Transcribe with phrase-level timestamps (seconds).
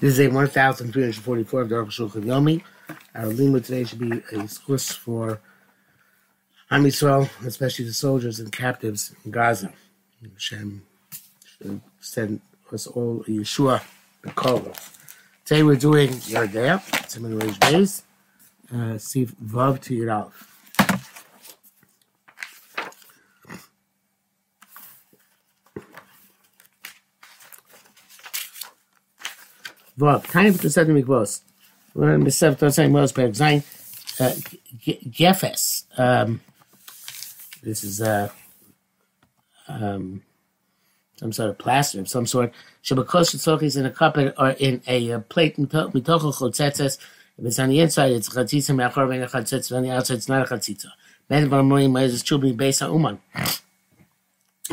[0.00, 2.62] This is a 1344 of the Aruch Shulchan Yomi.
[3.16, 5.40] Our lima today should be a schus for
[6.70, 9.72] Am Yisrael, especially the soldiers and captives in Gaza.
[10.34, 10.86] Hashem
[11.98, 12.40] send
[12.72, 13.82] us all Yeshua
[14.22, 14.72] the Kol.
[15.44, 18.02] Today we're doing Yoreh De'ah, Simon Reish Beis,
[18.72, 20.30] uh, Sif Vav to Yirav.
[29.98, 31.40] Vav, to set the mikvos.
[31.94, 33.62] We're in the seventh or same most per Zain.
[34.18, 35.84] Gefes.
[35.98, 36.40] Um,
[37.62, 38.28] this is uh,
[39.66, 40.22] um,
[41.16, 42.52] some sort of plaster of some sort.
[42.84, 46.98] Shabakos tzokis in a cup or in a uh, plate mitochel chotzetzes.
[47.36, 49.76] If it's on the inside, it's chatzitza me'achor ben chatzitza.
[49.76, 50.86] On the outside, it's not a chatzitza.
[51.28, 53.20] Ben v'amorim mezes chubri beisa uman.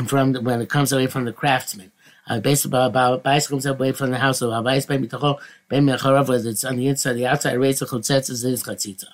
[0.06, 1.90] From the, when it comes away from the craftsman.
[2.28, 6.28] Uh, based about bicycle comes away from the house of Abayis ben mitochel ben me'acharav,
[6.28, 9.04] whether it's on the inside, the outside, raise the chotzetzes is chatzitza.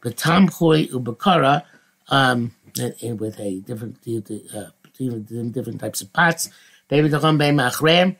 [0.00, 1.64] But tam choy ubakara,
[2.08, 3.98] um, and, with a different,
[4.54, 6.48] uh, different types of pots.
[6.88, 8.16] Baby Dachon Beim Achrem,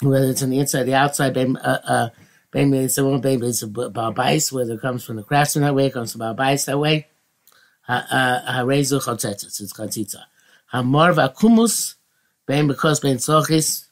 [0.00, 2.08] whether it's on the inside, the outside, Beim, uh, uh,
[2.50, 6.22] Beim is a Balbais, whether it comes from the craftsman that way, it comes from
[6.22, 7.08] Balbais that way.
[7.88, 10.24] Harezu Chotzetzes, it's Chatzitza.
[10.72, 11.95] Hamor Vakumus,
[12.46, 13.86] Beim because Beim Tzochis,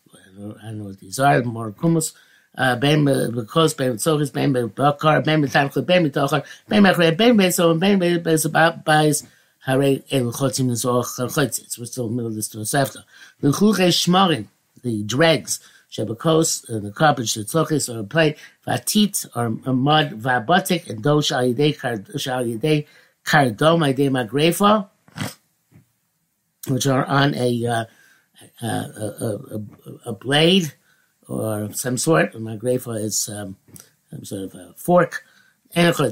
[0.63, 2.13] I know these are, more Kumus,
[2.57, 7.51] uh, ben because ben sochis ben bakar ben betanchel ben mitochar ben machre ben ben
[7.51, 9.27] so ben ben ben buys
[9.61, 11.79] hare el chotzim zoch chotzitz.
[11.79, 13.01] We're still in the middle of this to after.
[13.41, 14.47] The chuche shmarim,
[14.83, 20.89] the dregs, shebakos, uh, the carpet shetzokis or a plate, vatit or a mud vabotik
[20.89, 21.75] and do shal yidei
[22.21, 22.87] shal yidei
[23.25, 24.89] kardom yidei magrefa,
[26.69, 27.85] which are on a uh,
[28.63, 30.73] a, a, a, a blade
[31.29, 32.39] or some sort.
[32.41, 33.57] My greifa is um,
[34.11, 35.25] some sort of a fork.
[35.75, 36.05] And a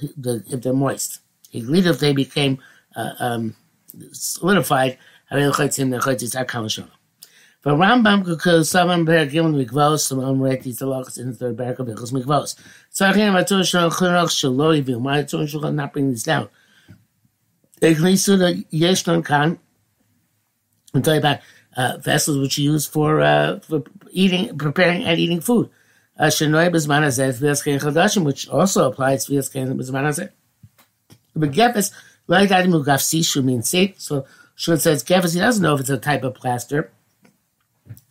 [0.00, 1.20] if they're moist.
[1.52, 2.58] If they became
[2.96, 3.56] uh, um,
[4.12, 4.98] solidified,
[5.30, 6.90] are.
[7.60, 11.80] For Rambam, because someone bear given mikvos, someone read these halachas in the third barak
[11.80, 12.54] of Hilchos mikvos.
[12.94, 15.00] Tzarchim atur shal churach shalo yivim.
[15.00, 16.48] Why atur shulchan not bring this down?
[17.82, 19.58] Eknisu that yesh non.
[20.94, 21.40] I'm talking about
[21.76, 25.70] uh, vessels which you use for uh, for eating, preparing and eating food.
[26.18, 30.30] Chadashim, which also applies hazeh.
[31.36, 31.92] But gefes
[32.26, 34.00] lo yadadim ugafsi shu mean seat.
[34.00, 35.34] So Shul says gefes.
[35.34, 36.90] He doesn't know if it's a type of plaster,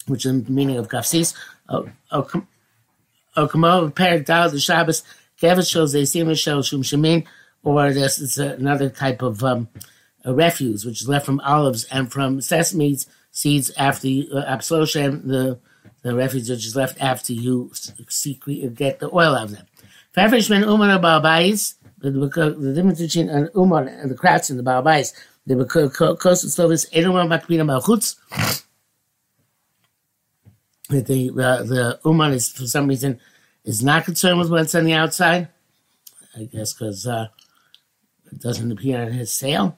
[0.08, 1.34] which is the meaning of gafsis.
[1.68, 2.30] Oh, oh,
[3.36, 5.04] oh, kamo perik dal the Shabbos.
[5.42, 7.26] Gefes shows they seem to show shum shemin,
[7.64, 9.68] or this it's another type of um,
[10.34, 12.98] refuse, which is left from olives and from sesame
[13.32, 15.60] seeds after you, uh, absolution, the
[16.04, 17.72] the refuse which is left after you
[18.08, 19.66] secret, get the oil out of them.
[20.16, 25.14] Farfishman uman balbais, the the difference between an uman and the crafts and the balbais,
[25.46, 28.16] the coastal slovis enuman bakbina malchutz.
[30.90, 33.20] That the uh, the uman is for some reason
[33.64, 35.50] is not concerned with what's on the outside.
[36.36, 37.28] I guess because uh,
[38.32, 39.78] it doesn't appear on his sale.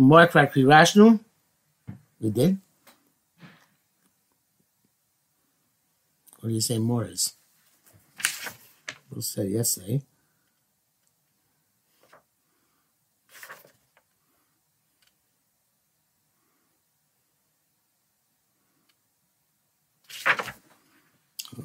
[0.00, 1.20] More correctly, rational.
[2.18, 2.56] We did.
[6.40, 7.34] What do you say more is?
[9.10, 9.96] We'll say yesterday.
[9.96, 9.98] Eh?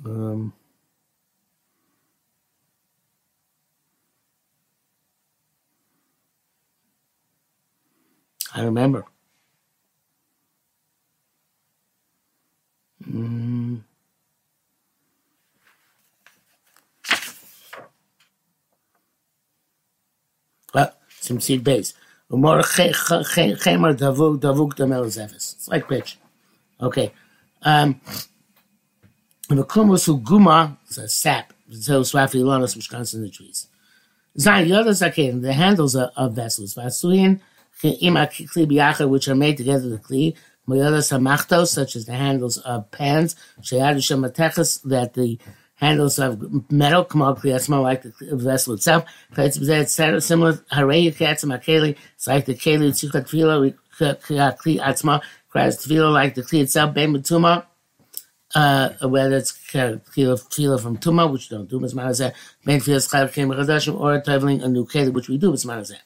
[0.04, 0.52] Um,
[8.54, 9.06] I remember.
[13.06, 13.84] Mm.
[21.26, 21.94] Some seed base.
[22.32, 22.42] It's
[25.68, 26.18] like pitch.
[26.82, 27.12] Okay.
[27.62, 28.02] Um,
[29.50, 31.54] the kumus guma is a sap.
[31.72, 33.68] So swafi lonas which in the trees.
[34.38, 34.94] Zayin the other
[35.40, 36.76] the handles of, vessels.
[36.76, 37.40] Vasuyin
[37.84, 40.36] ima kli biyacha which are made together with kli.
[40.68, 43.36] Moyada samachtos such as the handles of pans.
[43.62, 45.38] Sheyadu shemateches that the
[45.76, 49.04] handles of metal, kamal kliyasma, like the vessel itself.
[49.38, 49.58] It's
[50.26, 56.36] similar, harei katzim akeli, it's like the keli tzichat tefillah, kli atzma, requires tefillah like
[56.36, 57.66] the kli itself, ben betuma,
[58.56, 62.34] uh, whether it's tefillah from tuma, which don't do, mismanazeh,
[62.64, 66.00] ben tefillah schayv kem chadashim, or traveling a new keli, which we do, mismanazeh.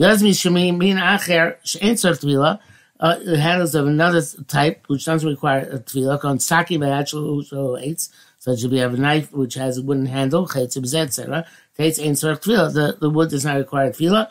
[0.00, 2.58] Yazmi shemi min acher, she'en tzor tefillah,
[2.98, 8.08] uh, handles of another type, which doesn't require a tefillah, on saki actual eights,
[8.42, 11.46] such as we have a knife which has a wooden handle, etc.
[11.78, 14.28] The, the wood does not require tefillah.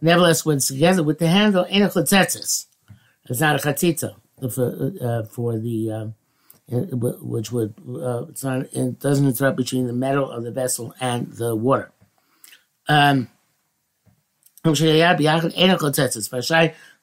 [0.00, 4.14] Nevertheless, when it's together with the handle, a It's not a chatzitza
[4.50, 6.14] for, uh, for the, um,
[6.70, 11.32] which would, uh, it's not, it doesn't interrupt between the metal of the vessel and
[11.32, 11.92] the water.
[12.88, 13.28] Um,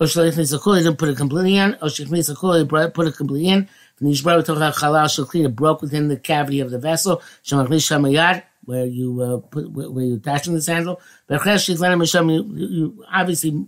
[0.00, 1.74] Or Shalifnis Akul, he didn't put it completely in.
[1.74, 3.68] Or Shechnis Akul, he put it completely in.
[4.00, 7.20] Nishbar Torah Chalal Shalkli, it broke within the cavity of the vessel.
[7.44, 11.02] Shamachlis Shamayad, where you uh, put where you attaching this handle.
[11.26, 13.66] But you, you obviously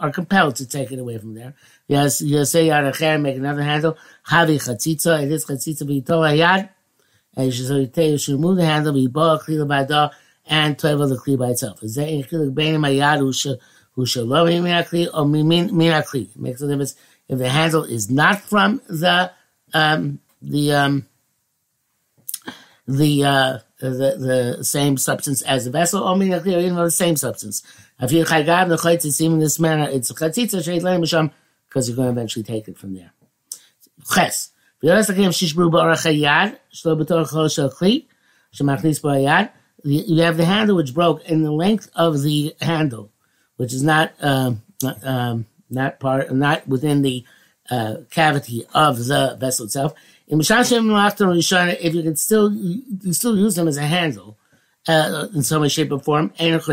[0.00, 1.54] are compelled to take it away from there.
[1.86, 3.96] Yes, you say Yad make another handle.
[4.28, 6.70] Havi Chatzitza, it is Chatzitza B'Yitol Hayad.
[7.36, 10.10] And you should remove the handle, B'Yiboa Kli L'Bada,
[10.44, 11.84] and Toiva the Kli by itself.
[11.84, 13.20] Is there any Kli L'Beinim Hayad
[13.96, 16.36] who shall love minakli or minakli.
[16.36, 16.94] Makes a difference
[17.28, 19.32] if the handle is not from the
[19.74, 21.06] um, the um,
[22.86, 27.16] the, uh, the the same substance as the vessel, or minakli, or even the same
[27.16, 27.62] substance.
[27.98, 31.32] If you chaygav the chaytz in this manner, it's chatzitza sheit misham
[31.68, 33.12] because you're going to eventually take it from there.
[34.14, 34.50] Ches.
[34.82, 35.06] You have
[40.36, 43.10] the handle which broke in the length of the handle
[43.56, 44.62] which is not um,
[45.02, 47.24] um, not part, not within the
[47.70, 49.94] uh, cavity of the vessel itself.
[50.28, 54.36] In if you can still you still use them as a handle
[54.88, 56.66] uh, in some way, shape, or form, what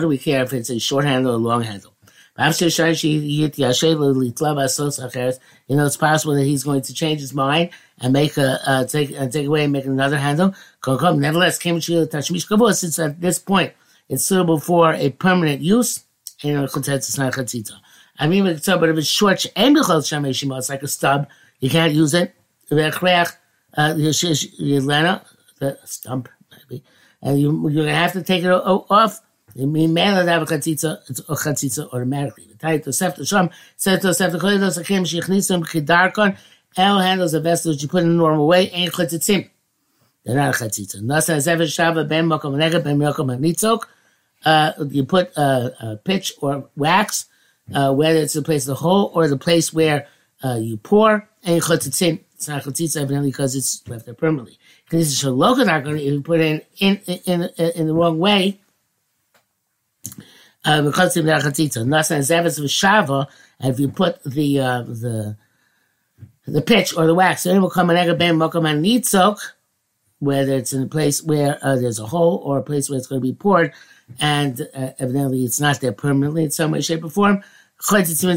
[0.00, 1.92] do we care if it's a short handle or long handle?
[2.38, 2.52] You
[5.76, 7.70] know, it's possible that he's going to change his mind
[8.00, 10.54] and make a uh, take uh, take away and make another handle.
[10.84, 13.72] Nevertheless, came to Tashmish Kavod since at this point
[14.08, 16.04] it's suitable for a permanent use,
[16.42, 17.72] And it's not chatita.
[18.18, 21.28] I mean, but if it's short, and it's like a stub,
[21.60, 22.34] you can't use it.
[22.70, 23.94] Uh,
[25.58, 26.82] the stump, maybe,
[27.22, 29.20] and you, you're gonna have to take it off.
[29.60, 32.46] I mean, have a it's a automatically.
[32.58, 34.00] Title Tosef Sham said.
[36.76, 38.70] El handles a vessel that you put in a normal way.
[38.70, 39.48] Ain't chatzitzim.
[40.24, 41.00] They're not a chatzitza.
[41.02, 43.84] Nasa Zevet Shava Ben Mokom Nega Ben Mokom Anitzok.
[44.44, 47.26] Uh, you put uh, uh, pitch or wax,
[47.72, 50.06] uh, whether it's the place of the hole or the place where
[50.44, 51.28] uh, you pour.
[51.44, 52.20] And chatzitzim.
[52.34, 54.58] It's not chatzitza evidently because it's left there permanently.
[54.84, 58.60] Because it's if you put it in in in, in the wrong way
[60.64, 61.84] because of the chatzitza.
[61.86, 63.28] Nasa zeves v'shava,
[63.60, 65.36] and if you put the uh, the
[66.46, 69.38] the pitch or the wax, it will come an egabem mokaman nitzok,
[70.18, 73.06] whether it's in a place where uh, there's a hole or a place where it's
[73.06, 73.72] going to be poured,
[74.20, 77.42] and uh, evidently it's not there permanently in some way, shape, or form.
[77.78, 78.32] So obviously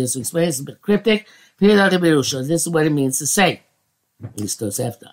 [0.00, 0.48] has to explain.
[0.48, 1.26] It's a bit cryptic.
[1.58, 3.62] This is what it means to say.
[4.36, 5.10] This goes after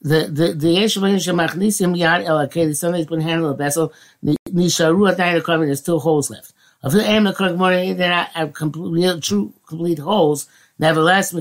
[0.00, 3.92] the the the Yeshua Shemachnisim Yad El Akeli, somebody's put handle a vessel,
[4.24, 6.52] Nisharu at night of there's still holes left.
[6.82, 10.48] Of the aim of morning, they're not have complete, real, true, complete holes.
[10.78, 11.32] Nevertheless,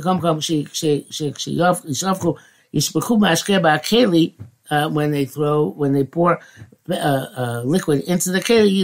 [3.18, 4.34] Mashke Ba'Akeli,
[4.70, 6.42] uh, when they throw, when they pour
[6.90, 8.82] uh, uh, liquid into the keli.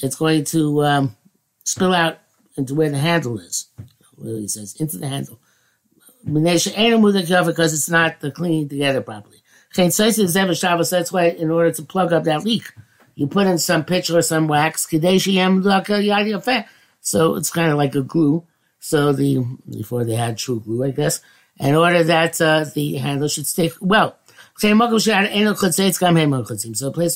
[0.00, 1.16] It's going to um,
[1.64, 2.18] spill out
[2.56, 3.66] into where the handle is.
[4.22, 5.40] He says, into the handle
[6.24, 9.38] because it's not the cleaning together properly.
[9.74, 12.72] That's why, in order to plug up that leak,
[13.14, 14.86] you put in some pitch or some wax.
[14.92, 16.62] Uh,
[17.00, 18.44] so it's kind of like a glue.
[18.78, 21.20] So the before they had true glue, I guess,
[21.58, 24.16] in order that uh, the handle should stick well.
[24.56, 25.06] So a place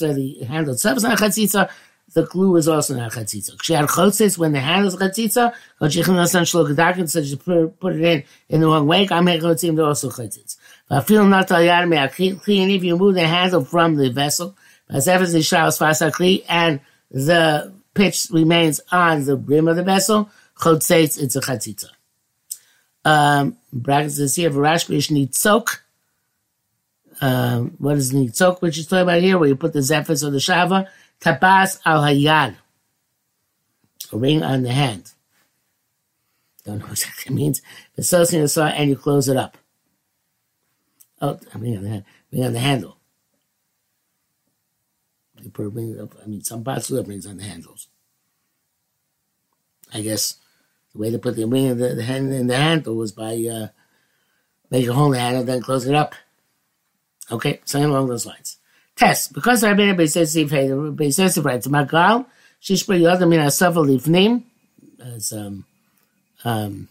[0.00, 1.68] where the handle itself is not chatzitza, uh,
[2.14, 3.56] the glue is also not chatzitza.
[3.56, 7.36] Kshiyad chotzis, when the hand is chatzitza, kochichin asan shlo gedakin, so you
[7.68, 10.56] put it in in the wrong way, hech chotzim, they're also chatzitz.
[10.90, 14.56] Vafil not al yad me'akli, and if you move the handle from the vessel,
[14.88, 21.86] the and the pitch remains on the rim of the vessel, chotzitz, it's a chatzitza.
[23.04, 25.78] Um, brackets says here, v'rashbish nitzok,
[27.20, 30.22] um, what is the tzok, which is talking about here, where you put the zephyrs
[30.22, 30.88] or the shava,
[31.20, 32.56] tapas al hayad,
[34.12, 35.12] a ring on the hand.
[36.64, 37.62] Don't know exactly what it means.
[37.94, 39.56] The associated saw and you close it up.
[41.22, 42.95] Oh, mean on the hand, ring on the handle.
[45.58, 47.88] I mean, some parts do have rings on the handles.
[49.92, 50.36] I guess
[50.92, 53.34] the way to put the ring in the, the hand in the handle was by
[53.34, 53.68] uh,
[54.70, 56.14] make a hole in the handle, then close it up.
[57.30, 58.58] Okay, something along those lines.
[58.96, 59.32] Test.
[59.32, 62.26] Because Rabbi Rabbi says if Rabbi says right to Magal,
[62.62, 64.42] Shishba Yoda Min Asafa Lifnim,
[65.00, 65.64] as um
[66.44, 66.88] um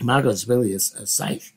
[0.00, 1.50] Margot is really a, a site,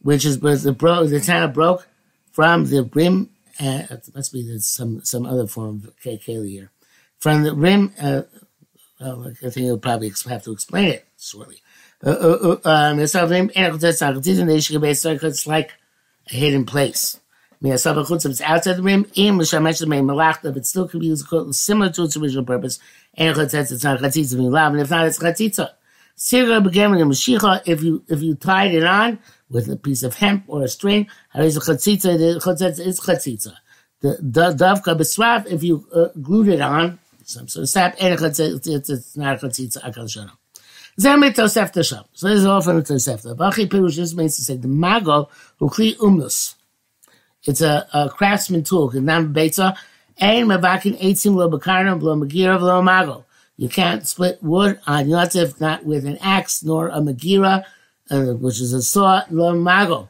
[0.00, 1.86] which is the bro the town broke
[2.32, 3.30] from the rim.
[3.60, 6.70] Uh, it must be some some other form of Kaylee here.
[7.18, 8.22] From the rim, uh,
[9.00, 11.60] well, I think you'll probably have to explain it shortly.
[12.04, 13.14] Uh, uh, uh, it's
[15.46, 15.72] like
[16.30, 17.20] a hidden place.
[17.60, 19.06] It's outside the rim,
[20.54, 22.78] but still can be used similar to its original purpose.
[23.14, 25.70] It's not and if not, it's chatzitza.
[27.66, 29.18] If you, if you tied it on
[29.50, 33.54] with a piece of hemp or a string, a chatzitza, the chatzitza is chatzitza.
[34.00, 38.88] The davka besraf, if you uh, glued it on, some sort of sap, and chatzitza,
[38.88, 40.32] it's not chatzitza akal shana.
[40.98, 41.84] Zeh Tosefta.
[42.12, 43.36] So this is from the Tosefta.
[43.36, 45.28] Bachi Pirush just means to say the mago
[45.58, 46.56] who kli umnus.
[47.44, 48.90] It's a, a craftsman tool.
[48.90, 49.76] Nam beitza
[50.20, 53.24] ein mavakin eitzim lo bakarnam lo magira lo mago.
[53.56, 57.64] You can't split wood on yotzef not with an axe nor a magira,
[58.10, 60.08] which is a saw lo mago.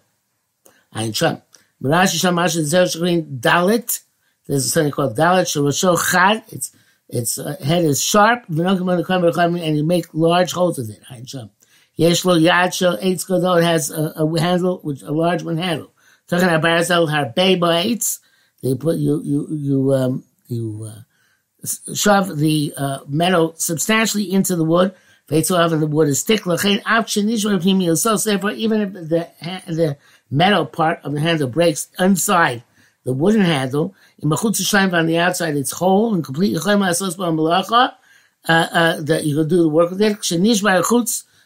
[0.93, 1.43] Ein sham.
[1.83, 4.03] Mirashi shamash zer shkrin dalit.
[4.47, 6.45] There's something called dalit shorosho chad.
[6.49, 6.73] It's
[7.09, 11.03] its uh, head is sharp, and you make large holes with it.
[11.99, 15.91] Yeshlo yad shel eitz gadol has a, a, handle, which a large one handle.
[16.29, 18.21] Talking about barazel harbei ba'etz,
[18.63, 24.65] they put you you you um you uh, shove the uh, metal substantially into the
[24.65, 24.95] wood.
[25.29, 26.43] Veitzav and the wood is thick.
[26.43, 26.81] Lachain
[28.25, 29.29] therefore, even if the
[29.67, 29.97] the
[30.31, 32.63] metal part of the handle breaks inside
[33.05, 36.57] the wooden handle, in Machutz Shleim on the outside, it's whole and complete.
[38.49, 40.25] Uh, uh, that you can do the work with it.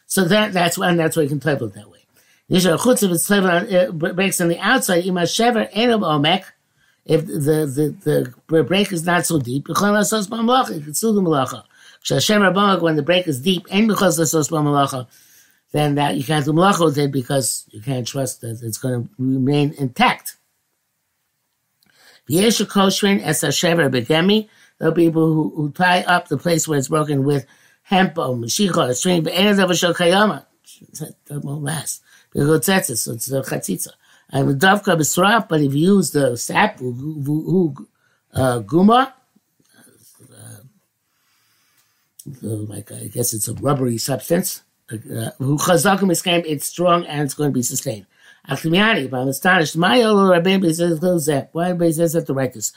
[0.07, 2.05] So that that's why and that's why you can type it that way.
[2.49, 3.29] If it's
[4.15, 5.05] breaks on the outside.
[5.05, 6.45] Imashever enav omek.
[7.05, 10.05] If the, the, the break is not so deep, you can
[10.95, 11.63] still do
[12.09, 12.81] the malacha.
[12.81, 15.07] When the break is deep and because the sos malacha,
[15.73, 19.05] then that you can't do malacha with it because you can't trust that it's going
[19.05, 20.37] to remain intact.
[22.29, 24.49] V'yeshu koshrin es hashever begemi.
[24.79, 27.47] There'll be people who, who tie up the place where it's broken with
[27.83, 30.45] hemp or mashicha or string, but ain't of shel kayama.
[31.27, 32.03] That won't last.
[32.33, 33.89] Because it's so it's a chatzitza.
[34.31, 36.81] And with davka b'sraf, but if you use the sap, uh,
[38.61, 39.13] guma,
[40.33, 40.61] uh,
[42.43, 44.63] like I guess it's a rubbery substance.
[44.91, 48.07] Uh, is it's strong and it's going to be sustained.
[48.49, 49.77] Achimiani, but I'm astonished.
[49.77, 51.49] My Rabbi says that.
[51.53, 52.73] Why everybody says that to write this?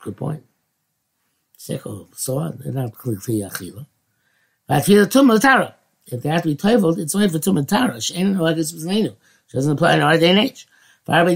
[0.00, 0.44] Good point.
[1.56, 3.86] So they're not kli achila.
[4.66, 5.74] But feel the tumah tara.
[6.06, 7.96] If they have to be toiveled, it's only for tumah tara.
[7.96, 9.16] Shein no agis b'zneinu.
[9.48, 10.68] She doesn't apply in our day and age.
[11.10, 11.32] And there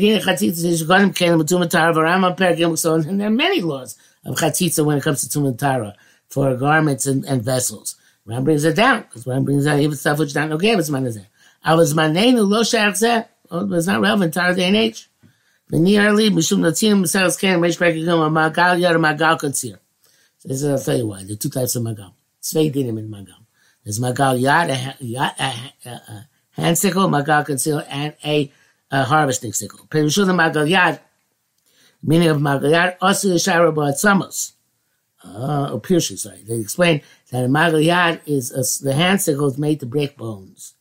[3.26, 5.94] are many laws of chatzitza when it comes to tumantara
[6.28, 7.96] for garments and, and vessels.
[8.24, 10.90] Ram brings it down because Ram brings down even stuff which not no man is
[10.90, 11.26] manazeh.
[11.64, 13.26] I was manenu lo sherzeh.
[13.50, 15.10] Oh, it's not relevant to our day and age.
[15.70, 19.78] V'niyarli mishum natzinim miseres kain reish pekigum magal yar magal katsir.
[20.44, 21.24] This is I'll tell you why.
[21.24, 22.12] There are two types of magal.
[22.42, 23.42] Tzvei dinim in magal.
[23.84, 28.52] There's magal yad, a, a, a, a hand sickle, magal conceal, and a,
[28.90, 29.86] a harvesting sickle.
[29.88, 31.00] Perushul magal yad
[32.02, 34.52] meaning of magal yad, also yishara ba'at samos.
[35.24, 36.42] Uh, or Pirshu, sorry.
[36.42, 40.74] They explain that a magal is, a, the hand sickle made to break bones.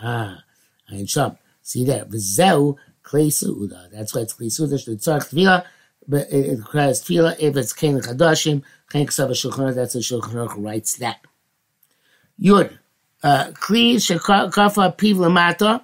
[0.00, 0.44] Ah,
[0.90, 1.38] ein Sham.
[1.62, 2.08] See that?
[2.08, 3.90] v'zeu klei.
[3.92, 5.64] That's why it's klei su'uda, tvila,
[6.06, 10.62] but it requires tvila if it's kein chadashim, kein ksav shulchan that's a shulchan aruch
[10.62, 11.20] writes that.
[12.40, 12.78] Yud,
[13.22, 15.82] uh, kli shekafa piv lamata,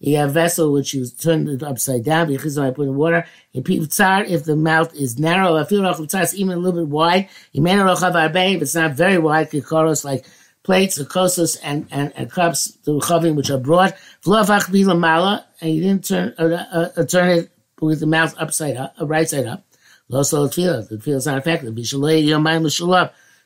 [0.00, 3.26] you have a vessel which you turn it upside down, because I put in water.
[3.52, 3.64] If
[4.44, 7.28] the mouth is narrow, I feel it's even a little bit wide.
[7.52, 10.24] If it's not very wide, kikoros like
[10.62, 12.92] plates, the kosas, and, and, and cups, the
[13.34, 13.94] which are broad.
[14.24, 17.50] And you didn't turn, uh, uh, uh, turn it
[17.80, 19.64] with the mouth upside up, uh, right side up.
[20.08, 21.74] The tefillah, the tefillah is not effective.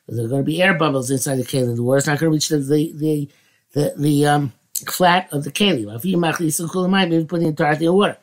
[0.09, 1.76] There are going to be air bubbles inside the keli.
[1.76, 3.28] The water's not going to reach the, the, the,
[3.73, 4.52] the, the um,
[4.91, 5.95] flat of the keli.
[5.95, 8.19] If you machlis kulamai, maybe put the entire thing in water.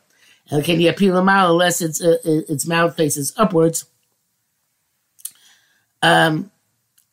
[0.50, 3.84] And the keli appeal unless its uh, its mouth faces upwards.
[6.02, 6.50] Um,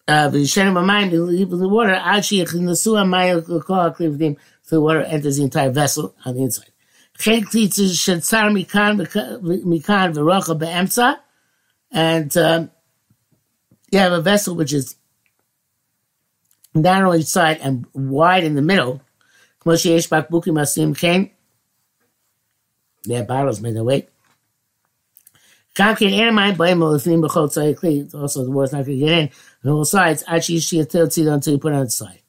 [0.07, 1.93] uh, mind, leave the water.
[1.93, 6.71] Actually, in the suah maya the water enters the entire vessel on the inside.
[11.91, 12.71] And um,
[13.91, 14.95] you have a vessel which is
[16.75, 19.01] narrow each side and wide in the middle.
[23.05, 24.09] They have bottles made of weight.
[25.79, 25.99] Also,
[28.43, 29.29] the water's not going to get in
[29.63, 30.23] on all sides.
[30.27, 32.21] Actually, you until until you put on the side.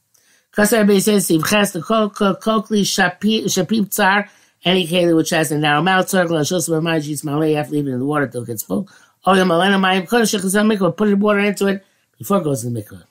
[0.58, 4.28] Everybody says, "If has the kokli shapim tsar,
[4.64, 7.68] any keli which has a narrow mouth circle, and shows my mind, she's my have
[7.68, 8.88] to leave it in the water until it gets full.
[9.24, 11.84] Oh, the malena mayim kodesh put water into it
[12.18, 13.04] before it goes in the mikvah.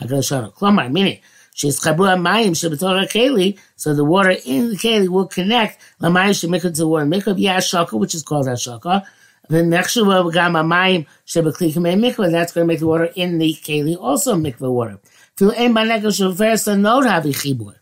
[0.00, 1.18] Hakadosh Klomar, meaning
[1.54, 6.60] she's chabua mayim shebetorah keli, so the water in the keli will connect lamayim shemikvah
[6.60, 9.06] to the water mikvah via shaka, which is called hashaka.
[9.48, 13.38] The next one, gam mayim shebekli kamei mikvah, that's going to make the water in
[13.38, 15.00] the keli also mikvah water.
[15.38, 17.76] Fil ein banekah sheferes anod havi chibur.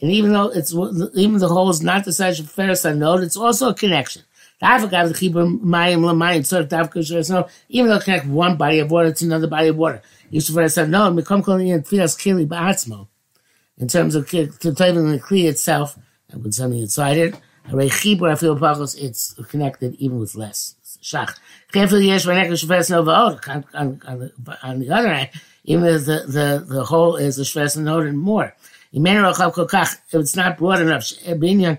[0.00, 3.36] And even though it's even the hole is not the size of feres anod, it's
[3.36, 4.22] also a connection.
[4.60, 4.98] Even though
[7.96, 10.02] it connect one body of water to another body of water.
[10.30, 10.40] In
[13.88, 15.98] terms of to table the kli itself,
[16.30, 17.34] and with something inside it,
[17.70, 20.74] it's connected even with less.
[21.02, 21.34] Shach.
[21.74, 21.80] Oh,
[24.62, 25.28] on the other hand,
[25.64, 28.54] even if the, the, the whole is a shves and note and more.
[28.90, 31.78] If it's not broad enough, eh, that,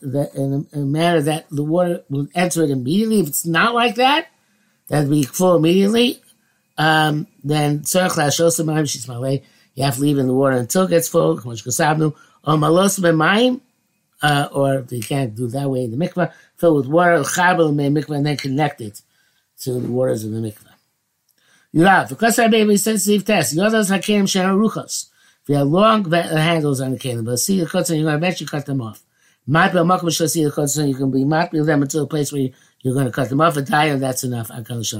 [0.00, 3.18] that in a manner that the water will enter it immediately.
[3.20, 4.28] If it's not like that,
[4.90, 6.20] that'd be full immediately.
[6.76, 11.40] Um, then you have to leave in the water until it gets full.
[14.22, 18.26] Uh, or you can't do that way in the mikvah, fill with water, mikvah, and
[18.26, 19.00] then connect it
[19.60, 20.74] to the waters of the mikvah.
[21.74, 23.56] Yurav, because our baby sensitive test.
[23.56, 25.08] Yodas hakelim shena ruchos.
[25.42, 28.20] If you have long handles on the kelim, but see the cuts and you're going
[28.20, 29.02] to eventually cut them off.
[29.46, 31.82] Might be a makom shall see the cuts and you can be might be them
[31.82, 32.50] until a place where
[32.82, 34.48] you're going to cut them off a and that's enough.
[34.48, 34.98] The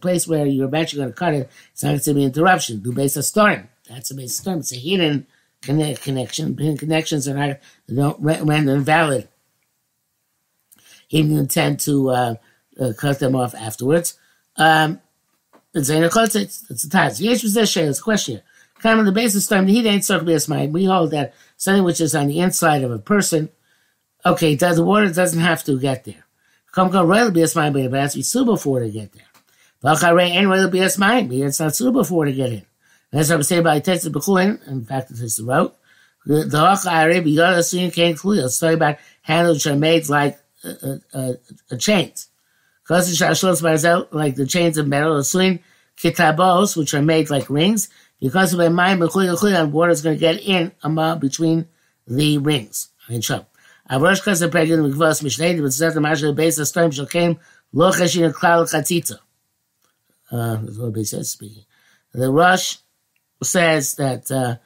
[0.00, 2.80] place where you're eventually going to cut it, it's not going to be interruption.
[2.80, 3.68] Do base a storm.
[3.88, 4.58] That's a base storm.
[4.58, 5.26] It's a hidden
[5.62, 6.58] connect, connection.
[6.58, 7.58] Hidden connections are not
[7.88, 9.28] don't render invalid.
[11.08, 12.34] Even intend to uh,
[12.78, 14.18] uh, cut them off afterwards.
[14.56, 15.00] Um,
[15.74, 17.20] it's a it's a taz.
[17.20, 18.42] Yesh v'zeh It's a question.
[18.80, 20.72] Kind of the basis the heat ain't circle mind.
[20.72, 23.50] We hold that something which is on the inside of a person.
[24.24, 26.24] Okay, does the water doesn't have to get there.
[26.72, 29.24] Come come royal be mind, but it has to be suitable for to get there.
[29.82, 32.66] V'acharei ain't royal be mind, but it's not suitable for to get in.
[33.10, 34.66] That's what I'm saying about Tetzit B'chuin.
[34.68, 35.76] In fact, it's the route.
[36.26, 38.44] The Hachare B'yada Suyin Kain Kluya.
[38.44, 41.34] It's talking about handles are made like a, a,
[41.70, 42.28] a chains
[42.90, 45.60] like the chains of metal, or swing
[45.96, 47.88] kitabos, which are made like rings,
[48.20, 51.68] because of a mind and water is going to get in among between
[52.06, 52.88] the rings.
[53.98, 57.38] Mishnei but the
[57.72, 59.18] lo cheshin klal chatzitza.
[60.30, 61.64] Uh, that's what the says speaking.
[62.12, 62.78] The Rush
[63.42, 64.56] says that uh,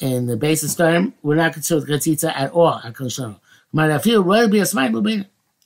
[0.00, 2.80] in the base of storm we're not concerned with chatzitza at all.
[2.82, 4.90] I feel royal be a smile,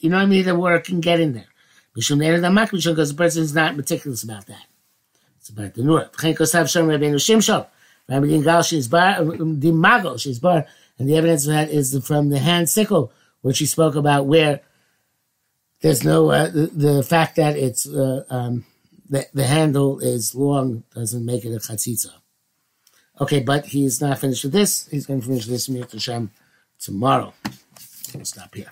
[0.00, 0.44] you know what I mean?
[0.44, 1.48] The water can get in there.
[1.96, 4.64] Mishum Neder Damak Mishum, because the person is not meticulous about that.
[5.38, 6.04] It's about the Nur.
[6.12, 7.66] V'chein kosav Shem Rabbeinu Shimshon.
[8.08, 10.66] Rabbi Gingal she's bar, Dimago she's bar,
[10.98, 14.60] and the evidence of that is from the hand sickle, which he spoke about, where
[15.80, 18.64] there's no uh, the, the, fact that it's uh, um,
[19.08, 22.12] the, the handle is long doesn't make it a chatzitza.
[23.20, 24.88] Okay, but he's not finished with this.
[24.88, 26.30] He's going to finish this Mir Hashem
[26.78, 27.34] tomorrow.
[28.14, 28.70] We'll stop here.